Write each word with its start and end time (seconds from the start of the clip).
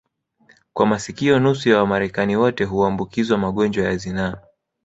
kwa 0.73 0.85
makisio 0.85 1.39
nusu 1.39 1.69
ya 1.69 1.77
Wamarekani 1.77 2.35
wote 2.35 2.63
huambukizwa 2.63 3.37
magonjwa 3.37 3.85
ya 3.85 3.97
zinaa 3.97 4.41